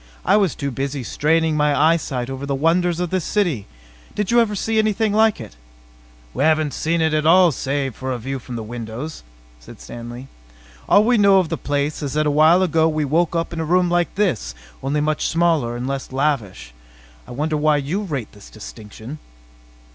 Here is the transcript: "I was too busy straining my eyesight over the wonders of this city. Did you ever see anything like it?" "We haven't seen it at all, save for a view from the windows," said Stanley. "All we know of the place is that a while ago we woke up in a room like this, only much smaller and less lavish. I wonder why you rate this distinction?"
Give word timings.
"I 0.25 0.35
was 0.35 0.55
too 0.55 0.71
busy 0.71 1.03
straining 1.03 1.55
my 1.55 1.79
eyesight 1.79 2.27
over 2.31 2.47
the 2.47 2.55
wonders 2.55 2.99
of 2.99 3.11
this 3.11 3.23
city. 3.23 3.67
Did 4.15 4.31
you 4.31 4.39
ever 4.39 4.55
see 4.55 4.79
anything 4.79 5.13
like 5.13 5.39
it?" 5.39 5.55
"We 6.33 6.43
haven't 6.43 6.73
seen 6.73 7.01
it 7.01 7.13
at 7.13 7.27
all, 7.27 7.51
save 7.51 7.93
for 7.95 8.11
a 8.11 8.17
view 8.17 8.39
from 8.39 8.55
the 8.55 8.63
windows," 8.63 9.21
said 9.59 9.79
Stanley. 9.79 10.27
"All 10.89 11.03
we 11.03 11.19
know 11.19 11.37
of 11.37 11.49
the 11.49 11.55
place 11.55 12.01
is 12.01 12.13
that 12.13 12.25
a 12.25 12.31
while 12.31 12.63
ago 12.63 12.89
we 12.89 13.05
woke 13.05 13.35
up 13.35 13.53
in 13.53 13.59
a 13.59 13.63
room 13.63 13.91
like 13.91 14.15
this, 14.15 14.55
only 14.81 15.01
much 15.01 15.27
smaller 15.27 15.77
and 15.77 15.85
less 15.87 16.11
lavish. 16.11 16.73
I 17.27 17.31
wonder 17.31 17.55
why 17.55 17.77
you 17.77 18.01
rate 18.01 18.31
this 18.31 18.49
distinction?" 18.49 19.19